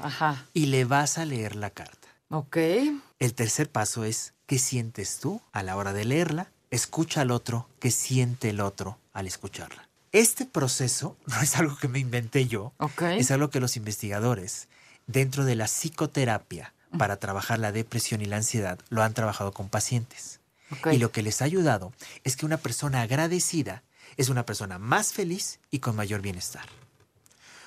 ajá. 0.00 0.44
Y 0.54 0.66
le 0.66 0.84
vas 0.86 1.18
a 1.18 1.26
leer 1.26 1.54
la 1.54 1.70
carta. 1.70 2.08
Ok. 2.30 2.56
El 3.20 3.34
tercer 3.34 3.70
paso 3.70 4.02
es 4.02 4.34
qué 4.46 4.58
sientes 4.58 5.20
tú 5.20 5.40
a 5.52 5.62
la 5.62 5.76
hora 5.76 5.92
de 5.92 6.04
leerla, 6.04 6.48
escucha 6.72 7.20
al 7.20 7.30
otro, 7.30 7.68
qué 7.78 7.92
siente 7.92 8.50
el 8.50 8.60
otro 8.60 8.98
al 9.12 9.28
escucharla. 9.28 9.88
Este 10.14 10.46
proceso 10.46 11.16
no 11.26 11.42
es 11.42 11.56
algo 11.56 11.76
que 11.76 11.88
me 11.88 11.98
inventé 11.98 12.46
yo, 12.46 12.72
es 13.18 13.30
algo 13.32 13.50
que 13.50 13.58
los 13.58 13.76
investigadores 13.76 14.68
dentro 15.08 15.44
de 15.44 15.56
la 15.56 15.66
psicoterapia 15.66 16.72
para 16.96 17.16
trabajar 17.16 17.58
la 17.58 17.72
depresión 17.72 18.22
y 18.22 18.26
la 18.26 18.36
ansiedad 18.36 18.78
lo 18.90 19.02
han 19.02 19.12
trabajado 19.12 19.50
con 19.52 19.68
pacientes. 19.68 20.38
Y 20.92 20.98
lo 20.98 21.10
que 21.10 21.22
les 21.22 21.42
ha 21.42 21.46
ayudado 21.46 21.92
es 22.22 22.36
que 22.36 22.46
una 22.46 22.58
persona 22.58 23.02
agradecida 23.02 23.82
es 24.16 24.28
una 24.28 24.46
persona 24.46 24.78
más 24.78 25.12
feliz 25.12 25.58
y 25.72 25.80
con 25.80 25.96
mayor 25.96 26.20
bienestar. 26.20 26.66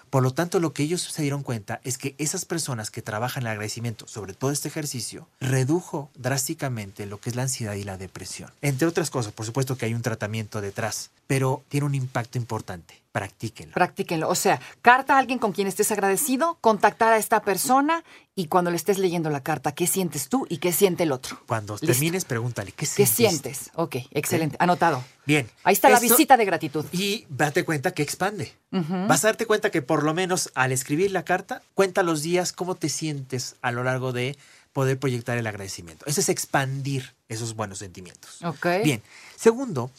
Por 0.10 0.24
lo 0.24 0.34
tanto, 0.34 0.62
lo 0.62 0.72
que 0.72 0.84
ellos 0.84 1.02
se 1.02 1.22
dieron 1.22 1.44
cuenta 1.44 1.82
es 1.84 1.98
que 1.98 2.16
esas 2.18 2.46
personas 2.46 2.92
que 2.92 3.02
trabajan 3.02 3.44
el 3.44 3.50
agradecimiento, 3.50 4.08
sobre 4.08 4.34
todo 4.34 4.52
este 4.52 4.70
ejercicio, 4.70 5.28
redujo 5.42 6.10
drásticamente 6.16 7.06
lo 7.08 7.20
que 7.20 7.30
es 7.30 7.36
la 7.36 7.42
ansiedad 7.42 7.74
y 7.74 7.84
la 7.84 7.98
depresión. 7.98 8.52
Entre 8.62 8.88
otras 8.88 9.10
cosas, 9.10 9.34
por 9.34 9.46
supuesto 9.46 9.78
que 9.78 9.86
hay 9.86 9.94
un 9.94 10.02
tratamiento 10.02 10.62
detrás, 10.62 11.12
pero 11.28 11.64
tiene 11.70 11.86
un 11.86 11.96
impacto 11.96 12.38
importante. 12.38 13.02
Practíquenlo. 13.12 13.74
Practíquenlo. 13.74 14.30
O 14.30 14.36
sea, 14.36 14.62
carta 14.84 15.16
a 15.16 15.18
alguien 15.18 15.40
con 15.40 15.52
quien 15.52 15.68
estés 15.68 15.92
agradecido, 15.92 16.60
contactar 16.62 17.14
a 17.14 17.18
esta 17.18 17.42
persona 17.42 18.04
y 18.36 18.46
cuando 18.46 18.70
le 18.70 18.78
estés 18.78 19.00
leyendo 19.00 19.32
la 19.32 19.42
carta, 19.42 19.72
¿qué 19.72 19.88
sientes 19.88 20.30
tú 20.30 20.46
y 20.50 20.60
qué 20.60 20.72
siente 20.72 21.02
el 21.02 21.12
otro? 21.12 21.42
Cuando 21.48 21.74
Listo. 21.74 21.88
termines, 21.88 22.26
pregúntale, 22.26 22.72
¿qué 22.72 22.86
¿Qué 22.86 23.08
sientes? 23.08 23.42
sientes? 23.58 23.72
Ok, 23.74 23.96
excelente. 24.12 24.56
Anotado. 24.60 25.04
Bien. 25.26 25.50
Ahí 25.64 25.74
está 25.74 25.90
la 25.90 26.00
visita 26.00 26.38
de 26.38 26.46
gratitud. 26.46 26.86
Y 26.92 27.26
date 27.30 27.66
cuenta 27.66 27.92
que 27.92 28.04
expande. 28.04 28.54
Vas 28.70 29.24
a 29.24 29.30
darte 29.30 29.48
cuenta 29.48 29.72
que 29.72 29.82
por 29.82 30.04
lo 30.04 30.14
menos 30.14 30.52
al 30.54 30.72
escribir 30.72 31.10
la 31.12 31.26
carta, 31.26 31.64
cuenta 31.74 32.04
los 32.04 32.22
días, 32.22 32.54
cómo 32.54 32.76
te 32.76 32.88
sientes 32.90 33.56
a 33.64 33.72
lo 33.72 33.84
largo 33.84 34.14
de 34.14 34.38
poder 34.74 35.00
proyectar 35.00 35.40
el 35.40 35.48
agradecimiento. 35.48 36.06
Eso 36.06 36.22
es 36.22 36.30
expandir 36.30 37.16
esos 37.30 37.56
buenos 37.56 37.80
sentimientos. 37.80 38.44
Ok. 38.44 38.68
Bien. 38.84 39.02
Segundo, 39.36 39.90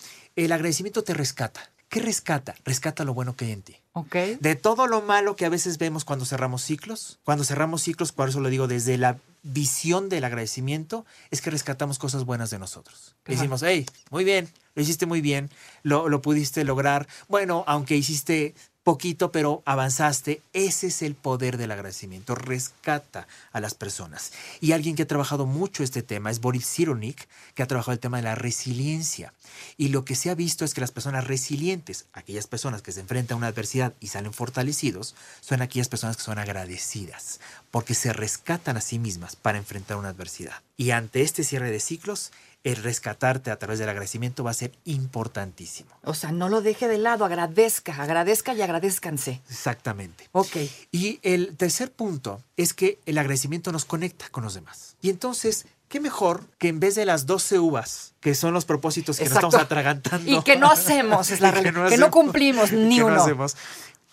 el 0.44 0.52
agradecimiento 0.52 1.02
te 1.04 1.14
rescata. 1.14 1.70
¿Qué 1.88 2.00
rescata? 2.00 2.54
Rescata 2.64 3.04
lo 3.04 3.14
bueno 3.14 3.34
que 3.34 3.46
hay 3.46 3.52
en 3.52 3.62
ti. 3.62 3.76
Ok. 3.92 4.14
De 4.40 4.56
todo 4.56 4.86
lo 4.86 5.00
malo 5.00 5.36
que 5.36 5.46
a 5.46 5.48
veces 5.48 5.78
vemos 5.78 6.04
cuando 6.04 6.26
cerramos 6.26 6.62
ciclos, 6.62 7.18
cuando 7.24 7.44
cerramos 7.44 7.82
ciclos, 7.82 8.12
por 8.12 8.28
eso 8.28 8.40
lo 8.40 8.50
digo, 8.50 8.68
desde 8.68 8.98
la 8.98 9.18
visión 9.42 10.10
del 10.10 10.24
agradecimiento, 10.24 11.06
es 11.30 11.40
que 11.40 11.50
rescatamos 11.50 11.98
cosas 11.98 12.24
buenas 12.24 12.50
de 12.50 12.58
nosotros. 12.58 13.16
Decimos, 13.24 13.62
hey, 13.62 13.86
muy 14.10 14.24
bien, 14.24 14.48
lo 14.74 14.82
hiciste 14.82 15.06
muy 15.06 15.22
bien, 15.22 15.50
lo, 15.82 16.10
lo 16.10 16.20
pudiste 16.20 16.62
lograr. 16.64 17.08
Bueno, 17.28 17.64
aunque 17.66 17.96
hiciste 17.96 18.54
poquito, 18.88 19.30
pero 19.30 19.62
avanzaste. 19.66 20.40
Ese 20.54 20.86
es 20.86 21.02
el 21.02 21.14
poder 21.14 21.58
del 21.58 21.72
agradecimiento. 21.72 22.34
Rescata 22.34 23.28
a 23.52 23.60
las 23.60 23.74
personas. 23.74 24.32
Y 24.62 24.72
alguien 24.72 24.96
que 24.96 25.02
ha 25.02 25.06
trabajado 25.06 25.44
mucho 25.44 25.82
este 25.82 26.02
tema 26.02 26.30
es 26.30 26.40
Boris 26.40 26.66
Cyrulnik, 26.66 27.28
que 27.54 27.62
ha 27.62 27.66
trabajado 27.66 27.92
el 27.92 28.00
tema 28.00 28.16
de 28.16 28.22
la 28.22 28.34
resiliencia. 28.34 29.34
Y 29.76 29.88
lo 29.88 30.06
que 30.06 30.14
se 30.14 30.30
ha 30.30 30.34
visto 30.34 30.64
es 30.64 30.72
que 30.72 30.80
las 30.80 30.90
personas 30.90 31.26
resilientes, 31.26 32.06
aquellas 32.14 32.46
personas 32.46 32.80
que 32.80 32.92
se 32.92 33.00
enfrentan 33.00 33.34
a 33.34 33.38
una 33.40 33.46
adversidad 33.48 33.92
y 34.00 34.06
salen 34.06 34.32
fortalecidos, 34.32 35.14
son 35.42 35.60
aquellas 35.60 35.90
personas 35.90 36.16
que 36.16 36.22
son 36.22 36.38
agradecidas, 36.38 37.40
porque 37.70 37.92
se 37.92 38.14
rescatan 38.14 38.78
a 38.78 38.80
sí 38.80 38.98
mismas 38.98 39.36
para 39.36 39.58
enfrentar 39.58 39.98
una 39.98 40.08
adversidad. 40.08 40.62
Y 40.78 40.92
ante 40.92 41.20
este 41.20 41.44
cierre 41.44 41.70
de 41.70 41.80
ciclos, 41.80 42.32
el 42.64 42.76
rescatarte 42.76 43.50
a 43.50 43.58
través 43.58 43.78
del 43.78 43.88
agradecimiento 43.88 44.44
va 44.44 44.50
a 44.50 44.54
ser 44.54 44.72
importantísimo. 44.84 45.90
O 46.04 46.14
sea, 46.14 46.32
no 46.32 46.48
lo 46.48 46.60
deje 46.60 46.88
de 46.88 46.98
lado, 46.98 47.24
agradezca, 47.24 47.94
agradezca 48.02 48.52
y 48.54 48.62
agradezcanse. 48.62 49.40
Exactamente. 49.48 50.28
Ok. 50.32 50.56
Y 50.92 51.20
el 51.22 51.56
tercer 51.56 51.92
punto 51.92 52.42
es 52.56 52.74
que 52.74 52.98
el 53.06 53.18
agradecimiento 53.18 53.72
nos 53.72 53.84
conecta 53.84 54.28
con 54.30 54.44
los 54.44 54.54
demás. 54.54 54.96
Y 55.00 55.10
entonces, 55.10 55.66
¿qué 55.88 56.00
mejor 56.00 56.44
que 56.58 56.68
en 56.68 56.80
vez 56.80 56.94
de 56.94 57.06
las 57.06 57.26
12 57.26 57.58
uvas, 57.58 58.14
que 58.20 58.34
son 58.34 58.52
los 58.54 58.64
propósitos 58.64 59.18
que 59.18 59.24
Exacto. 59.24 59.46
nos 59.46 59.54
estamos 59.54 59.64
atragantando? 59.66 60.30
Y 60.40 60.42
que 60.42 60.56
no 60.56 60.70
hacemos, 60.70 61.30
es 61.30 61.40
la 61.40 61.52
que 61.52 61.60
realidad. 61.62 61.84
no 61.84 61.88
que 61.90 61.96
no 61.96 62.10
cumplimos 62.10 62.72
ni 62.72 62.96
que 62.96 63.00
no 63.02 63.06
uno. 63.08 63.22
hacemos. 63.22 63.56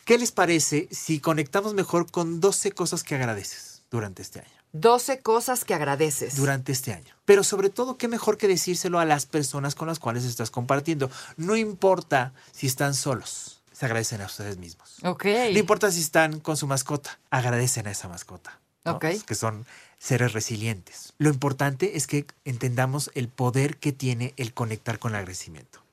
¿Qué 0.06 0.18
les 0.20 0.32
parece 0.32 0.88
si 0.92 1.20
conectamos 1.20 1.74
mejor 1.74 2.12
con 2.12 2.40
12 2.40 2.72
cosas 2.74 3.04
que 3.04 3.16
agradeces 3.16 3.82
durante 3.90 4.22
este 4.22 4.40
año? 4.40 4.50
12 4.76 5.22
cosas 5.22 5.64
que 5.64 5.74
agradeces. 5.74 6.36
Durante 6.36 6.72
este 6.72 6.92
año. 6.94 7.16
Pero 7.24 7.44
sobre 7.44 7.70
todo, 7.70 7.98
qué 7.98 8.08
mejor 8.08 8.38
que 8.38 8.48
decírselo 8.48 9.00
a 9.00 9.06
las 9.06 9.26
personas 9.26 9.74
con 9.74 9.88
las 9.88 10.00
cuales 10.00 10.26
estás 10.26 10.52
compartiendo. 10.52 11.10
No 11.38 11.56
importa 11.56 12.34
si 12.52 12.68
están 12.68 12.94
solos, 12.94 13.62
se 13.72 13.86
agradecen 13.86 14.22
a 14.22 14.26
ustedes 14.26 14.58
mismos. 14.58 14.98
Ok. 15.04 15.26
No 15.54 15.60
importa 15.60 15.92
si 15.92 16.02
están 16.02 16.40
con 16.42 16.58
su 16.58 16.68
mascota, 16.68 17.20
agradecen 17.30 17.88
a 17.88 17.92
esa 17.92 18.10
mascota. 18.10 18.60
¿no? 18.84 18.94
Ok. 18.94 19.06
Que 19.26 19.36
son 19.36 19.66
seres 19.98 20.34
resilientes. 20.34 21.14
Lo 21.18 21.30
importante 21.30 21.96
es 21.96 22.06
que 22.06 22.28
entendamos 22.44 23.12
el 23.16 23.30
poder 23.30 23.78
que 23.78 23.94
tiene 23.94 24.34
el 24.36 24.54
conectar 24.54 25.00
con 25.00 25.12
el 25.12 25.20
agradecimiento. 25.20 25.85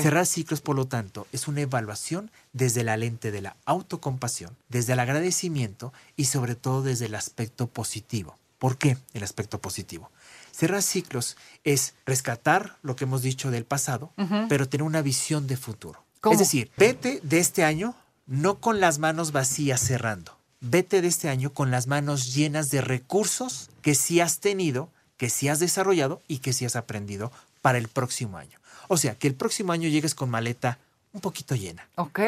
Cerrar 0.00 0.26
ciclos, 0.26 0.60
por 0.60 0.76
lo 0.76 0.86
tanto, 0.86 1.26
es 1.32 1.48
una 1.48 1.62
evaluación 1.62 2.30
desde 2.52 2.84
la 2.84 2.96
lente 2.96 3.32
de 3.32 3.42
la 3.42 3.56
autocompasión, 3.64 4.56
desde 4.68 4.92
el 4.92 5.00
agradecimiento 5.00 5.92
y 6.16 6.26
sobre 6.26 6.54
todo 6.54 6.82
desde 6.82 7.06
el 7.06 7.14
aspecto 7.14 7.66
positivo. 7.66 8.38
¿Por 8.58 8.78
qué 8.78 8.96
el 9.14 9.24
aspecto 9.24 9.60
positivo? 9.60 10.10
Cerrar 10.52 10.82
ciclos 10.82 11.36
es 11.64 11.94
rescatar 12.06 12.76
lo 12.82 12.94
que 12.94 13.04
hemos 13.04 13.22
dicho 13.22 13.50
del 13.50 13.64
pasado, 13.64 14.12
pero 14.48 14.68
tener 14.68 14.84
una 14.84 15.02
visión 15.02 15.48
de 15.48 15.56
futuro. 15.56 16.04
¿Cómo? 16.20 16.34
Es 16.34 16.38
decir, 16.38 16.70
vete 16.76 17.20
de 17.22 17.40
este 17.40 17.64
año 17.64 17.96
no 18.26 18.60
con 18.60 18.80
las 18.80 18.98
manos 18.98 19.32
vacías 19.32 19.80
cerrando. 19.80 20.38
Vete 20.60 21.02
de 21.02 21.08
este 21.08 21.28
año 21.28 21.52
con 21.52 21.70
las 21.70 21.88
manos 21.88 22.32
llenas 22.32 22.70
de 22.70 22.80
recursos 22.80 23.70
que 23.82 23.94
sí 23.94 24.20
has 24.20 24.38
tenido, 24.38 24.88
que 25.16 25.28
sí 25.28 25.48
has 25.48 25.58
desarrollado 25.58 26.22
y 26.28 26.38
que 26.38 26.52
sí 26.52 26.64
has 26.64 26.76
aprendido 26.76 27.32
para 27.60 27.78
el 27.78 27.88
próximo 27.88 28.38
año. 28.38 28.58
O 28.88 28.96
sea, 28.96 29.14
que 29.16 29.26
el 29.26 29.34
próximo 29.34 29.72
año 29.72 29.88
llegues 29.88 30.14
con 30.14 30.30
maleta 30.30 30.78
un 31.12 31.20
poquito 31.20 31.54
llena. 31.54 31.86
Ok. 31.94 32.18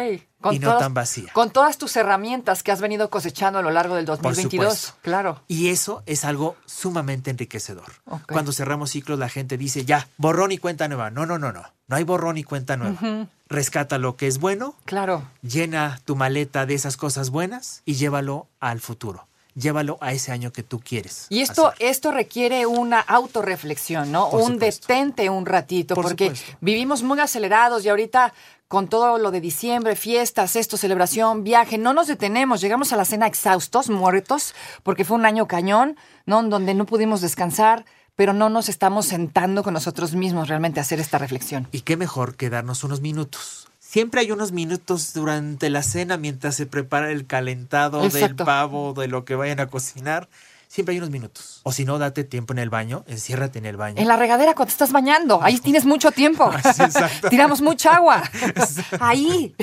Y 0.52 0.60
no 0.60 0.78
tan 0.78 0.94
vacía. 0.94 1.32
Con 1.32 1.50
todas 1.50 1.76
tus 1.76 1.96
herramientas 1.96 2.62
que 2.62 2.70
has 2.70 2.80
venido 2.80 3.10
cosechando 3.10 3.58
a 3.58 3.62
lo 3.62 3.72
largo 3.72 3.96
del 3.96 4.04
2022. 4.06 4.48
supuesto. 4.78 4.98
Claro. 5.02 5.42
Y 5.48 5.70
eso 5.70 6.04
es 6.06 6.24
algo 6.24 6.54
sumamente 6.66 7.30
enriquecedor. 7.32 7.92
Cuando 8.30 8.52
cerramos 8.52 8.90
ciclos, 8.90 9.18
la 9.18 9.28
gente 9.28 9.58
dice, 9.58 9.84
ya, 9.84 10.06
borrón 10.18 10.52
y 10.52 10.58
cuenta 10.58 10.86
nueva. 10.86 11.10
No, 11.10 11.26
no, 11.26 11.36
no, 11.36 11.52
no. 11.52 11.64
No 11.88 11.96
hay 11.96 12.04
borrón 12.04 12.38
y 12.38 12.44
cuenta 12.44 12.76
nueva. 12.76 13.26
Rescata 13.48 13.98
lo 13.98 14.16
que 14.16 14.28
es 14.28 14.38
bueno, 14.38 14.76
Claro. 14.84 15.24
llena 15.42 16.00
tu 16.04 16.14
maleta 16.14 16.64
de 16.66 16.74
esas 16.74 16.96
cosas 16.96 17.30
buenas 17.30 17.82
y 17.84 17.94
llévalo 17.94 18.46
al 18.60 18.80
futuro. 18.80 19.26
Llévalo 19.58 19.96
a 20.02 20.12
ese 20.12 20.32
año 20.32 20.52
que 20.52 20.62
tú 20.62 20.80
quieres. 20.80 21.26
Y 21.30 21.40
esto, 21.40 21.68
hacer. 21.68 21.86
esto 21.88 22.12
requiere 22.12 22.66
una 22.66 23.00
autorreflexión, 23.00 24.12
¿no? 24.12 24.28
Por 24.30 24.42
un 24.42 24.52
supuesto. 24.54 24.86
detente 24.86 25.30
un 25.30 25.46
ratito, 25.46 25.94
Por 25.94 26.04
porque 26.04 26.26
supuesto. 26.28 26.58
vivimos 26.60 27.02
muy 27.02 27.18
acelerados 27.20 27.84
y 27.84 27.88
ahorita 27.88 28.34
con 28.68 28.88
todo 28.88 29.16
lo 29.18 29.30
de 29.30 29.40
diciembre, 29.40 29.94
fiestas, 29.96 30.56
esto, 30.56 30.76
celebración, 30.76 31.44
viaje, 31.44 31.78
no 31.78 31.94
nos 31.94 32.08
detenemos, 32.08 32.60
llegamos 32.60 32.92
a 32.92 32.96
la 32.96 33.04
cena 33.04 33.26
exhaustos, 33.28 33.88
muertos, 33.88 34.54
porque 34.82 35.04
fue 35.04 35.16
un 35.16 35.24
año 35.24 35.46
cañón, 35.46 35.96
¿no? 36.26 36.42
Donde 36.42 36.74
no 36.74 36.84
pudimos 36.84 37.20
descansar, 37.20 37.84
pero 38.16 38.32
no 38.32 38.48
nos 38.48 38.68
estamos 38.68 39.06
sentando 39.06 39.62
con 39.62 39.72
nosotros 39.74 40.14
mismos 40.14 40.48
realmente 40.48 40.80
a 40.80 40.82
hacer 40.82 40.98
esta 41.00 41.18
reflexión. 41.18 41.68
Y 41.70 41.82
qué 41.82 41.96
mejor 41.96 42.34
que 42.36 42.50
darnos 42.50 42.82
unos 42.82 43.00
minutos. 43.00 43.68
Siempre 43.96 44.20
hay 44.20 44.30
unos 44.30 44.52
minutos 44.52 45.14
durante 45.14 45.70
la 45.70 45.82
cena 45.82 46.18
mientras 46.18 46.54
se 46.54 46.66
prepara 46.66 47.10
el 47.10 47.26
calentado 47.26 48.06
del 48.06 48.36
pavo, 48.36 48.92
de 48.92 49.08
lo 49.08 49.24
que 49.24 49.34
vayan 49.34 49.58
a 49.58 49.68
cocinar. 49.68 50.28
Siempre 50.68 50.92
hay 50.92 50.98
unos 50.98 51.08
minutos. 51.08 51.62
O 51.62 51.72
si 51.72 51.86
no, 51.86 51.96
date 51.96 52.22
tiempo 52.22 52.52
en 52.52 52.58
el 52.58 52.68
baño, 52.68 53.04
enciérrate 53.06 53.58
en 53.58 53.64
el 53.64 53.78
baño. 53.78 53.98
En 53.98 54.06
la 54.06 54.18
regadera 54.18 54.52
cuando 54.54 54.70
estás 54.70 54.92
bañando, 54.92 55.42
ahí 55.42 55.58
tienes 55.60 55.86
mucho 55.86 56.10
tiempo. 56.12 56.50
Tiramos 57.30 57.62
mucha 57.62 57.96
agua. 57.96 58.22
Ahí. 59.00 59.54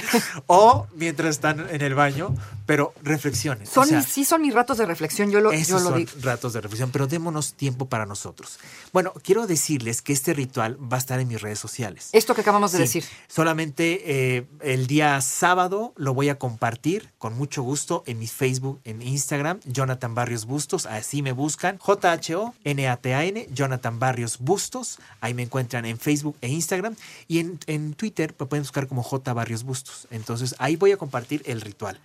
O 0.47 0.87
mientras 0.95 1.29
están 1.29 1.67
en 1.69 1.83
el 1.83 1.93
baño, 1.93 2.33
pero 2.65 2.93
reflexionen. 3.03 3.65
Son 3.67 3.83
O 3.83 3.87
sea, 3.87 3.99
mis- 3.99 4.07
sí 4.07 4.25
son 4.25 4.41
mis 4.41 4.53
ratos 4.53 4.77
de 4.77 4.85
reflexión, 4.85 5.31
yo 5.31 5.39
lo, 5.41 5.51
yo 5.51 5.57
Esos 5.59 5.83
lo 5.83 5.89
son 5.89 6.07
ratos 6.21 6.53
de 6.53 6.61
reflexión, 6.61 6.91
pero 6.91 7.07
démonos 7.07 7.53
tiempo 7.53 7.87
para 7.89 8.05
nosotros. 8.05 8.59
Bueno, 8.91 9.13
quiero 9.23 9.47
decirles 9.47 10.01
que 10.01 10.13
este 10.13 10.33
ritual 10.33 10.77
va 10.81 10.97
a 10.97 10.99
estar 10.99 11.19
en 11.19 11.27
mis 11.27 11.41
redes 11.41 11.59
sociales. 11.59 12.09
Esto 12.13 12.35
que 12.35 12.41
acabamos 12.41 12.71
de 12.71 12.77
Sí, 12.79 12.83
decir. 12.83 13.05
Solamente 13.27 14.01
eh, 14.37 14.45
el 14.61 14.87
día 14.87 15.19
sábado 15.21 15.93
lo 15.97 16.13
voy 16.13 16.29
a 16.29 16.37
compartir 16.39 17.11
con 17.17 17.35
mucho 17.37 17.63
gusto 17.63 18.03
en 18.05 18.19
mi 18.19 18.27
Facebook, 18.27 18.79
en 18.83 19.01
Instagram, 19.01 19.59
Jonathan 19.65 20.15
Barrios 20.15 20.45
Bustos, 20.45 20.85
así 20.85 21.21
me 21.21 21.31
buscan, 21.31 21.77
J-H-O-N-A-T-A-N, 21.79 23.47
Jonathan 23.51 23.99
Barrios 23.99 24.39
Bustos, 24.39 24.99
ahí 25.21 25.33
me 25.33 25.43
encuentran 25.43 25.85
en 25.85 25.97
Facebook 25.97 26.37
e 26.41 26.47
Instagram, 26.49 26.95
y 27.27 27.39
en, 27.39 27.59
en 27.67 27.93
Twitter 27.93 28.33
me 28.39 28.45
pueden 28.45 28.63
buscar 28.63 28.87
como 28.87 29.03
J 29.03 29.33
Barrios 29.33 29.63
Bustos. 29.63 30.07
Entonces 30.11 30.55
ahí 30.59 30.75
voy 30.75 30.91
a 30.91 30.97
compartir 30.97 31.41
el 31.45 31.61
ritual 31.61 31.99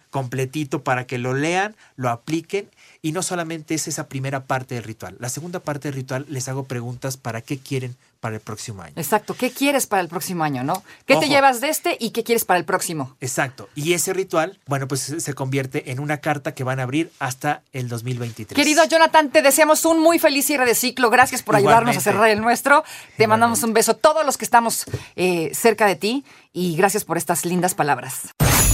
para 0.83 1.07
que 1.07 1.19
lo 1.19 1.35
lean, 1.35 1.77
lo 1.97 2.11
apliquen, 2.11 2.69
y 3.03 3.13
no 3.13 3.23
solamente 3.23 3.75
es 3.75 3.89
esa 3.89 4.09
primera 4.09 4.45
parte 4.45 4.75
del 4.75 4.85
ritual, 4.85 5.17
la 5.21 5.29
segunda 5.29 5.61
parte 5.61 5.89
del 5.89 5.95
ritual 5.95 6.27
les 6.29 6.49
hago 6.49 6.65
preguntas 6.65 7.17
para 7.17 7.41
qué 7.41 7.59
quieren 7.59 7.97
para 8.21 8.35
el 8.35 8.41
próximo 8.41 8.83
año. 8.83 8.95
Exacto. 8.97 9.35
¿Qué 9.35 9.51
quieres 9.51 9.87
para 9.87 10.03
el 10.03 10.09
próximo 10.09 10.43
año, 10.45 10.65
no? 10.65 10.83
¿Qué 11.07 11.17
te 11.17 11.29
llevas 11.29 11.61
de 11.61 11.69
este 11.69 11.97
y 12.01 12.11
qué 12.11 12.25
quieres 12.25 12.45
para 12.45 12.59
el 12.59 12.65
próximo? 12.65 13.17
Exacto. 13.21 13.69
Y 13.75 13.93
ese 13.93 14.13
ritual, 14.13 14.59
bueno, 14.67 14.89
pues 14.89 15.15
se 15.19 15.35
convierte 15.35 15.93
en 15.93 16.01
una 16.01 16.19
carta 16.19 16.53
que 16.53 16.65
van 16.65 16.81
a 16.81 16.83
abrir 16.83 17.13
hasta 17.21 17.63
el 17.73 17.89
2023. 17.89 18.57
Querido 18.57 18.85
Jonathan, 18.85 19.31
te 19.31 19.43
deseamos 19.43 19.85
un 19.85 20.01
muy 20.01 20.19
feliz 20.19 20.47
cierre 20.47 20.67
de 20.67 20.75
ciclo. 20.75 21.11
Gracias 21.11 21.43
por 21.43 21.55
ayudarnos 21.57 21.97
a 21.97 22.01
cerrar 22.01 22.29
el 22.29 22.41
nuestro. 22.41 22.85
Te 23.17 23.27
mandamos 23.27 23.63
un 23.63 23.73
beso 23.73 23.95
todos 23.95 24.27
los 24.27 24.37
que 24.37 24.45
estamos 24.45 24.85
eh, 25.15 25.53
cerca 25.55 25.87
de 25.87 25.95
ti 25.97 26.25
y 26.53 26.77
gracias 26.77 27.05
por 27.05 27.19
estas 27.19 27.45
lindas 27.45 27.75
palabras. 27.75 28.35